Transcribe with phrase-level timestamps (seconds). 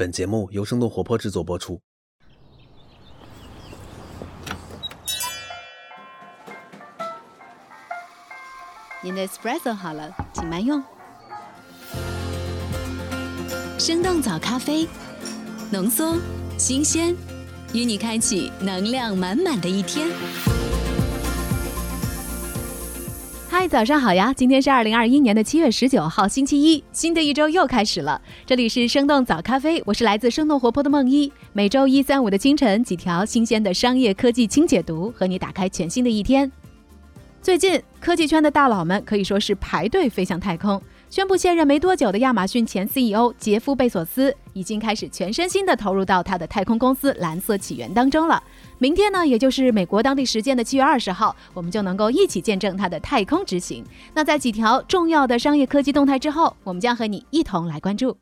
[0.00, 1.78] 本节目由生动活泼制作播出。
[9.02, 10.82] 您的 espresso 好了，请慢用。
[13.78, 14.88] 生动早咖啡，
[15.70, 16.16] 浓缩、
[16.56, 17.14] 新鲜，
[17.74, 20.08] 与你开启能量满满的一天。
[23.60, 24.32] 嗨，早上好呀！
[24.34, 28.18] 今天是二零二一年的七月十九号，星期一，新的一周又开始了。
[28.46, 31.30] 这里是生动早咖啡，我是来自生动活泼的梦一。
[31.52, 36.50] 每周一、三、五的清晨，几条新鲜的商业科技轻解读，和你打开全新的一天。
[37.42, 40.80] 最近，科技圈的大佬们可以说是排队飞向太空。
[41.10, 48.42] 宣布卸任没多久的亚马逊前 CEO 杰夫·贝索斯，已经开始全身心的投入到他的太空公司蓝色起源当中了。
[48.82, 53.84] 明天呢，也就是美国当地时间的七月二十号，我们就能够一起见证它的太空执行。
[54.14, 58.16] 那在几条重要的商业科技动态之后，我们将和你一同来关注。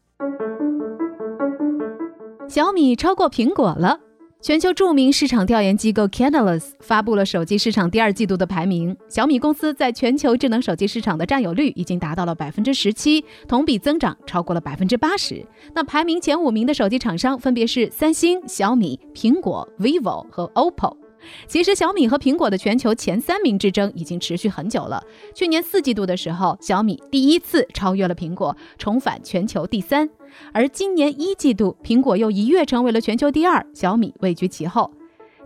[2.49, 4.01] 小米超过苹果了。
[4.41, 15.45] 全球著名市场调研机构 Canalys 发布了手机市场第二季度的排名，小米公司在全球智能手机市场的占有率已经达到了百分之十七，同比增长超过了百分之八十。
[15.75, 20.98] 那排名前五名的手机厂商分别是三星、小米、苹果、vivo 和 OPPO。
[21.47, 25.03] 其实小米和苹果的全球前三名之争已经持续很久了。
[25.35, 30.09] 去年四季度的时候，小米第一次超越了苹果，重返全球第三。
[30.53, 34.91] 而今年一季度，苹果又一跃成为了全球第二，小米位居其后。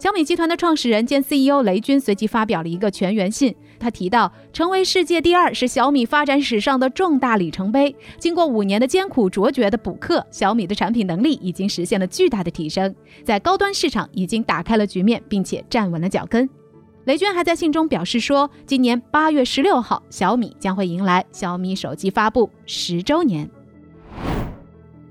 [0.03, 7.95] 小米集团的创始人兼 CEO 雷军随即发表了一个全员信，他提到，成为世界第二是小米发展史上的重大里程碑。
[8.19, 12.93] 经过五年的艰苦卓绝的补课，小米的产品能力已经实现了巨大的提升，
[13.25, 16.51] 在高端市场已经打开了局面，并且站稳了脚跟。
[17.05, 23.49] 雷军还在信中表示说，今年八月十六号，小米将会迎来小米手机发布十周年。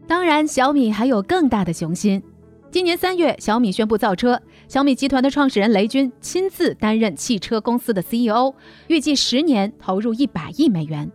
[0.06, 2.22] 当然，小米还有更大的雄心。
[2.70, 4.42] 今年三月，小米宣布造车。
[4.72, 8.54] 小米集团的创始人雷军亲自担任汽车公司的 CEO，
[8.88, 11.12] 预计十年投入一百亿美元。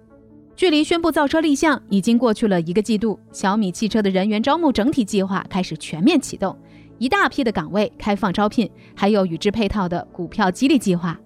[0.54, 6.54] 距离宣布造车立项已经过去了一个季度，小米汽车的人员招募整体计划开始全面启动，
[6.98, 11.18] 一大批的岗位开放招聘，还有与之配套的股票激励计划。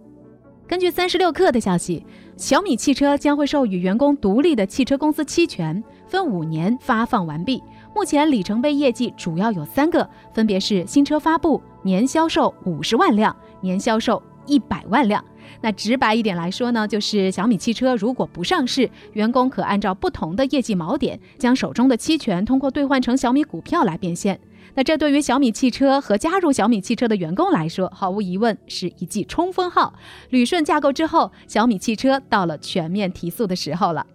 [0.69, 2.07] 根据三十六氪的消息，
[2.37, 7.61] 小米汽车将会授予员工独立的汽车公司期权，分五年发放完毕。
[7.95, 15.23] 目前里程碑业绩主要有三个，分别是新车发布、年销售五十万辆、年销售一百万辆。
[15.61, 24.41] 那直白一点来说呢，就是小米汽车如果不上市，员工可按照不同的业绩锚点，将手中的期权通过兑换成小米股票来变现。
[24.75, 29.93] 那这对于小米汽车和加入小米汽车的员工来说，毫无疑问是一记冲锋号。
[30.31, 34.07] 旅顺架构之后，小米汽车到了全面提速的时候了。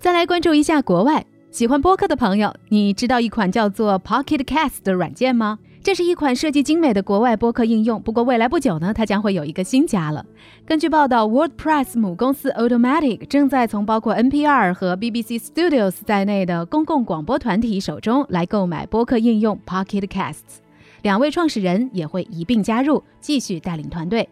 [0.00, 1.26] 再来关注一下国外。
[1.52, 5.58] 喜欢播客的朋友，你知道一款叫做 Pocket Cast 的软件吗？
[5.82, 8.00] 这是一款设计精美的国外播客应用。
[8.00, 10.24] 不过未来不久呢，它将会有一个新家了。
[10.64, 20.62] 根据报道，WordPress 母公司 Automatic 正在从包括 NPR 和 BBC Studios 在内的公共广播团体手中来购买播客应用 Pocket Casts。
[21.02, 24.26] 两位创始人也会一并加入，继续带领团队。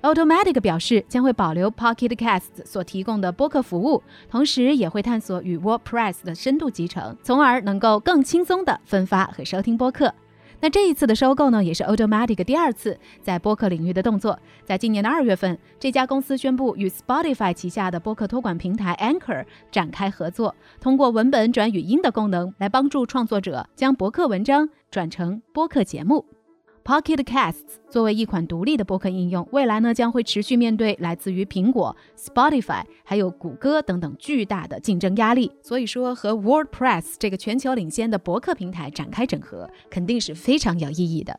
[0.00, 10.14] Automatic 表示将会保留 Pocket Casts 所提供的播客服务，同时也会探索与 WordPress 的深度集成，从而能够更轻松地分发和收听播客。
[10.60, 14.38] 那这一次的收购呢，也是 Automatic 第二次在播客领域的动作。
[14.64, 26.24] 在今年的二月份，这家公司宣布与 Spotify 旗下的播客托管平台 Anchor 展开合作，通过文本转语音的功能来帮助创作者将博客文章转成播客节目。
[26.88, 35.52] Pocket Casts 作为一款独立的播客应用，未来呢将会持续面对来自于苹果、Spotify 还有谷歌等等巨大的竞争压力。
[35.60, 41.38] 所以说，和 WordPress 这个全球领先的博客平台展开整合，肯定是非常有意义的。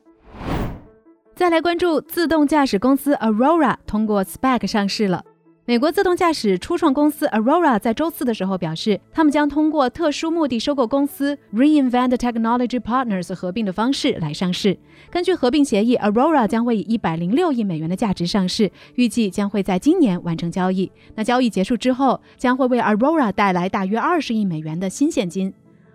[1.34, 5.26] 再来关注自动驾驶公司 Aurora 通过 SPAC 上市了。
[5.70, 14.76] 美国自动驾驶初创公司 Aurora 在周四的时候表示，他们将通过特殊目的收购公司 Reinvent Technology Partners 合并的方式来上市。
[15.12, 20.92] 根据合并协议，Aurora 将会以一百零六亿美元的价值上市，预计将会在今年完成交易。
[21.14, 25.54] 那交易结束之后，将会为 Aurora 带来大约二十亿美元的新现金。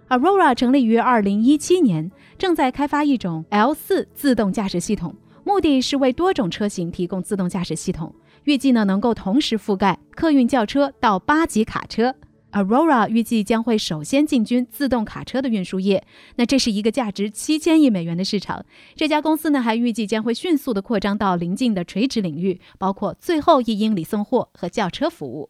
[0.08, 8.14] Aurora 成立于二零一七年，正在开发一种 L 四自动驾驶系统，目的是为多种车型提供自动驾驶系统。
[8.44, 12.14] 预计呢能够同时覆盖客运轿车到八级卡车
[12.52, 16.04] ，Aurora 预计将会首先进军自动卡车的运输业。
[16.36, 18.64] 那这是一个价值七千亿美元的市场。
[18.94, 25.48] 这家公司呢还预计将会迅速的扩张到邻近的垂直领域，包括最后一英里送货和轿车服务。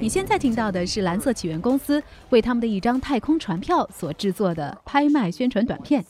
[0.00, 6.04] 你现在听到的是蓝色起源公司为他们的一张太空船票所制作的拍卖宣传短片。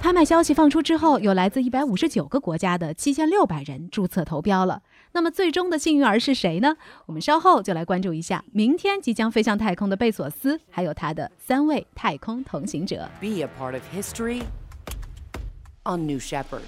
[0.00, 4.82] 拍卖消息放出之后，有来自一百五十九个国家的七千六百人注册投标了。
[5.12, 6.76] 那么最终的幸运儿是谁呢？
[7.06, 13.08] 我们稍后就来关注一下明天即将飞向太空的贝索斯，还有他的三位太空同行者。
[13.20, 14.42] Be a part of history
[15.84, 16.62] on New Shepard.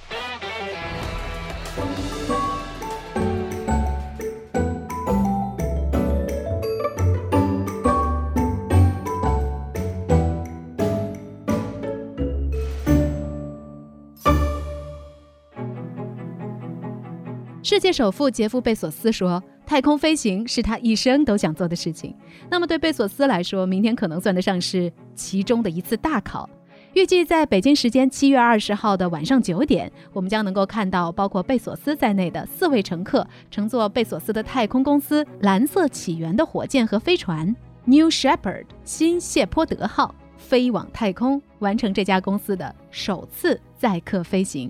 [17.79, 22.13] 世界首富杰夫·贝索斯说：“太空飞行是他一生都想做的事情。”
[22.51, 26.51] 那么，对贝索斯来说，明天可能算得上是其中的一次大考。
[26.95, 37.55] 预计在北京时间七月二十号的晚上九点，我们将能够看到包括贝索斯在内的四位乘客乘坐贝索斯的太空公司“蓝色起源”的火箭和飞船
[37.85, 44.69] “New Shepard” 新谢泼德号飞往太空，完成这家公司的首次载客飞行。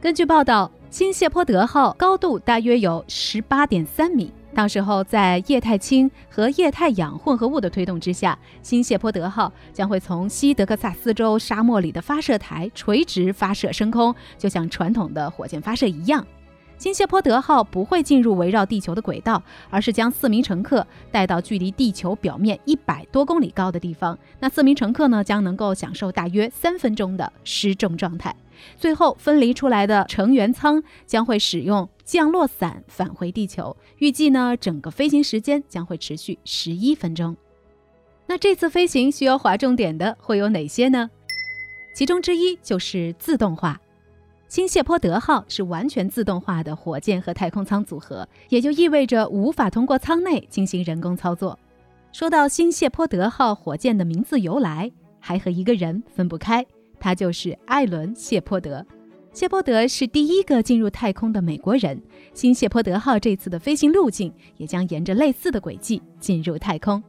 [0.00, 0.68] 根据报道。
[0.90, 16.26] 新谢泼德号高度大约有十八点三米，到时候在液态氢和液态氧混合物的推动之下，新谢泼德号将会从西德克萨斯州沙漠里的发射台垂直发射升空，就像传统的火箭发射一样。
[16.78, 24.16] 新谢泼德号不会进入围绕地球的轨道，而是将四名乘客带到距离地球表面一百多公里高的地方。
[24.38, 28.34] 那四名乘客呢，将能够享受大约三分钟的失重状态。
[28.76, 33.76] 最后分离出来的成员舱将会使用降落伞返回地球。
[33.98, 37.36] 预计呢，整个飞行时间将会持续十一分钟。
[38.26, 41.10] 那这次飞行需要划重点的会有哪些呢？
[41.92, 43.80] 其中之一就是自动化。
[44.48, 51.58] 新谢泼德号是完全自动化的火箭和太空舱组合，也就意味着无法通过舱内进行人工操作。
[52.12, 54.90] 说到新谢泼德号火箭的名字由来，
[55.20, 56.64] 还和一个人分不开，
[56.98, 58.84] 他就是艾伦·谢泼德。
[59.34, 62.00] 谢泼德是第一个进入太空的美国人。
[62.32, 67.02] 新谢泼德号这次的飞行路径也将沿着类似的轨迹进入太空。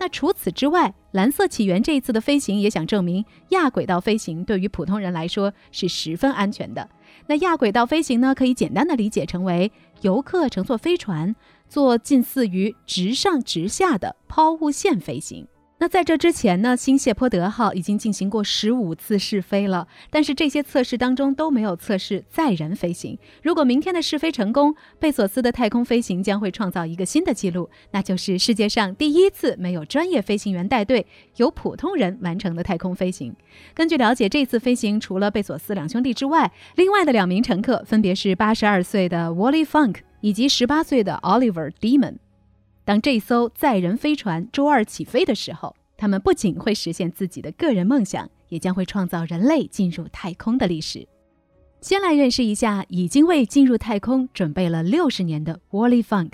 [0.00, 6.88] 那除此之外，蓝色起源这一次的飞行也想证明亚轨道飞行对于普通人来说是十分安全的。
[7.26, 9.70] 那亚轨道飞行呢，可以简单的理解成为
[10.00, 11.36] 游客乘坐飞船
[11.68, 15.46] 做近似于直上直下的抛物线飞行。
[15.82, 23.18] 那在这之前呢，新谢泼德号已经进行过十五次试飞了，但是这些测试当中都没有测试载人飞行。
[23.42, 31.06] 如果明天的试飞成功，贝索斯的太空飞行将会创造一个新的记录，那就是世界上第一次没有专业飞行员带队，
[31.36, 33.34] 由普通人完成的太空飞行。
[33.72, 42.16] 根据了解，这次飞行除了贝索斯两兄弟之外，另外的两名乘客分别是八十二岁的 Wally Funk 以及十八岁的 Oliver Demon。
[42.90, 51.06] 当这艘载人飞船周二起飞的时候，他们不仅会实现自己的个人梦想，也将会创造人类进入太空的历史。
[51.80, 56.32] 先来认识一下已经为进入太空准备了六十年的 Wally Funk，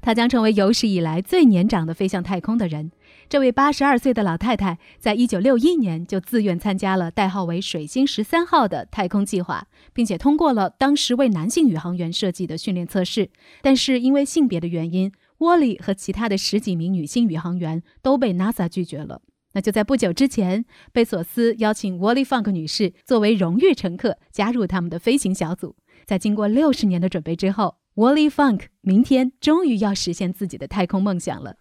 [0.00, 2.90] 他将成为有史以来最年长的飞向太空的人。
[3.28, 15.12] 这位八十二岁的老太太，在一九六一年就自愿参加了代号为“水星十三号”的太空计划，并且通过了当时为男性宇航员设计的训练测试，但是因为性别的原因。
[15.42, 19.20] 沃利和其他的十几名女性宇航员都被 NASA 拒绝了。
[19.54, 25.76] 那就在不久之前，贝索斯邀请 Wally· Funk 女士作为荣誉乘客加入他们的飞行小组。
[26.06, 31.56] 在经过六十年的准备之后，，Wally· Funk 明天终于要实现自己的太空梦想了。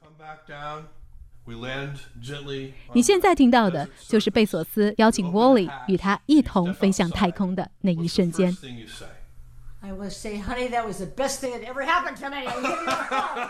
[2.94, 8.56] 你现在听到的就是贝索斯邀请 Wally 与他一同飞向太空的那一瞬间。
[9.84, 12.46] I will say, honey, that was the best thing that ever happened to me.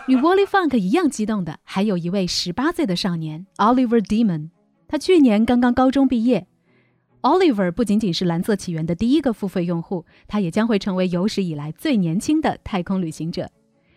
[0.06, 4.48] 与 Wally Funk 一样激动的，还有一位十八岁的少年 Oliver Demon。
[4.88, 6.46] 他去年刚刚高中毕业。
[7.20, 13.50] Oliver 不仅仅是蓝色起源的第一个付费用户，他也将会成为有史以来最年轻的太空旅行者。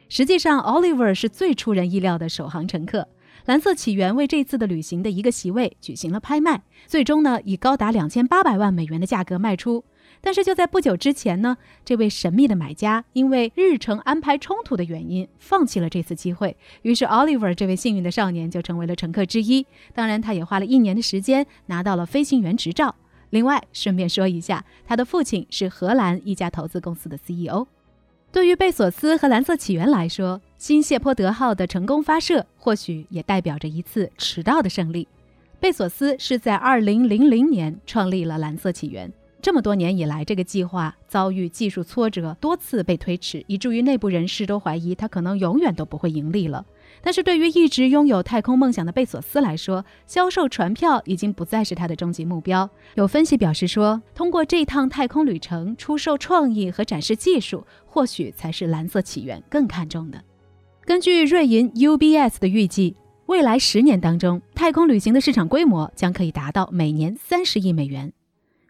[0.10, 3.08] 实际上，Oliver 是最出人意料的首航乘客。
[3.46, 9.84] 蓝色起源为这次的旅行的一个席位举行了拍卖，最终呢以高达两千八百万美元的价格卖出。
[10.25, 11.55] 但是就在不久之前呢，
[11.86, 16.58] 这位神秘的买家因为日程安排冲突的原因，放弃了这次机会。
[16.82, 19.67] 于是，Oliver 这位幸运的少年就成为了乘客之一。
[19.94, 22.96] 当然，他也花了一年的时间拿到了飞行员执照。
[23.29, 27.67] 另外，顺便说一下，他的父亲是荷兰一家投资公司的 CEO。
[28.32, 35.08] 对于贝索斯和蓝色起源来说，新谢泼德号的成功发射或许也代表着一次迟到的胜利。
[35.60, 39.13] 贝索斯是在2000年创立了蓝色起源。
[39.45, 46.65] 这么多年以来，这个计划遭遇技术挫折，多次被推迟，以至于内部人士都怀疑它可能永远都不会盈利了。
[47.03, 52.67] 但是对于一直拥有太空梦想的贝索斯来说，销售船票已经不再是他的终极目标。
[52.95, 60.19] 有分析表示说，通过这趟太空旅程出售创意和展示技术，或许才是蓝色起源更看重的。
[60.83, 62.95] 根据瑞银 UBS 的预计，
[63.27, 68.11] 未来十年当中，太空旅行的市场规模将可以达到每年三十亿美元。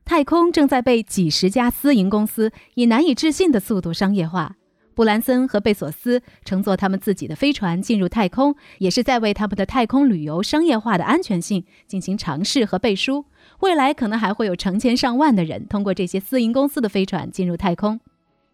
[0.06, 4.56] 太空正在被几十家私营公司以难以置信的速度商业化。
[4.94, 13.26] 布兰森和贝索斯乘坐他们自己的飞船进入太空，也是在为他们的太空旅游商业化的安全性进行尝试和背书。
[13.62, 18.00] 未来可能还会有成千上万的人通过这些私营公司的飞船进入太空。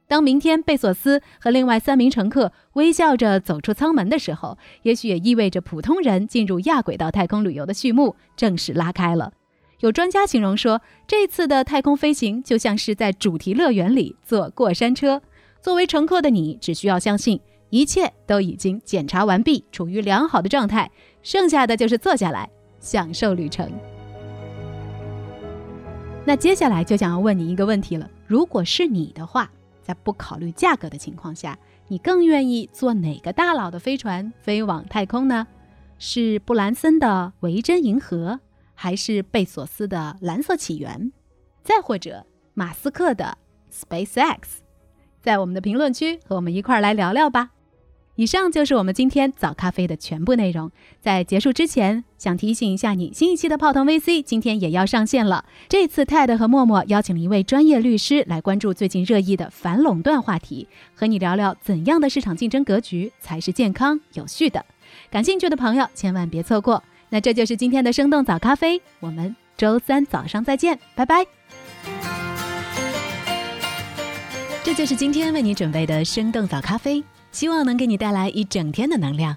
[0.07, 9.33] 当明天贝索斯和另外三名乘客微笑着走出舱门的时候，也许也意味着普通人进入亚轨道太空旅游的序幕正式拉开了。
[9.81, 15.19] 有专家形容说，这次的太空飞行就像是在主题乐园里坐过山车。
[15.59, 17.39] 作为乘客的你，只需要相信
[17.71, 20.91] 一切都已经检查完毕，处于良好的状态，
[21.23, 22.47] 剩下的就是坐下来
[22.79, 23.67] 享受旅程。
[26.25, 31.57] 那接下来就想要问你一个问题了：如果是你的话，在不考虑价格的情况下，
[31.87, 35.47] 你更愿意坐哪个大佬的飞船飞往太空呢？
[35.97, 38.39] 是布兰森的维珍银河？
[38.81, 41.11] 还是贝索斯的蓝色起源，
[41.63, 43.37] 再或者马斯克的
[43.71, 44.39] SpaceX，
[45.21, 47.51] 在我们的评论区和我们一块儿来聊聊吧。
[48.15, 50.71] 以上就是我们今天早咖啡的全部内容。
[50.99, 55.45] 在结束之前，想提醒一下你，新一期的泡腾 VC 今天也要上线了。
[55.69, 64.65] 这次 TED 和默默邀请了一位专业律师来关注最近热议的反垄断话题，和你聊聊怎样的市场竞争格局才是健康有序的。
[65.11, 66.83] 感兴趣的朋友千万别错过。
[67.13, 71.25] 那这就是今天的生动早咖啡，我们周三早上再见，拜拜。
[74.63, 77.03] 这就是今天为你准备的生动早咖啡，
[77.33, 79.35] 希望能给你带来一整天的能量。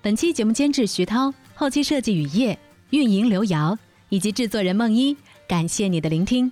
[0.00, 2.58] 本期节目监制徐涛，后期设计雨夜，
[2.88, 3.76] 运营刘瑶，
[4.08, 5.14] 以及制作人梦一。
[5.46, 6.50] 感谢你的聆听。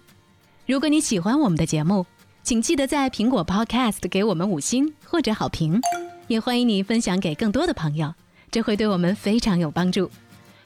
[0.67, 2.05] 如果你喜欢我们的节目，
[2.43, 5.81] 请记得在苹果 Podcast 给我们五星或者好评，
[6.27, 8.13] 也欢迎你分享给更多的朋友，
[8.51, 10.11] 这会对我们非常有帮助。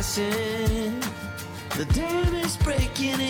[0.00, 3.29] The dam is breaking in.